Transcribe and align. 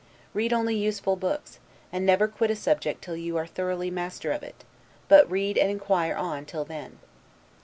Read 0.33 0.51
only 0.51 0.75
useful 0.75 1.15
books; 1.15 1.59
and 1.93 2.03
never 2.07 2.27
quit 2.27 2.49
a 2.49 2.55
subject 2.55 3.03
till 3.03 3.15
you 3.15 3.37
are 3.37 3.45
thoroughly 3.45 3.91
master 3.91 4.31
of 4.31 4.41
it, 4.41 4.63
but 5.07 5.29
read 5.29 5.59
and 5.59 5.69
inquire 5.69 6.15
on 6.15 6.43
till 6.43 6.65
then. 6.65 6.97